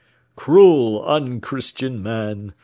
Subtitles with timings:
[0.35, 2.55] "Cruel, unchristian man!"